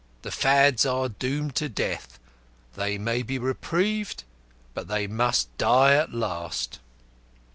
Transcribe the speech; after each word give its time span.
The 0.23 0.31
Fads 0.31 0.83
are 0.83 1.09
doomed 1.09 1.53
to 1.57 1.69
death, 1.69 2.17
they 2.73 2.97
may 2.97 3.21
be 3.21 3.37
reprieved, 3.37 4.23
but 4.73 4.87
they 4.87 5.05
must 5.05 5.55
die 5.59 5.93
at 5.93 6.11
last." 6.11 6.79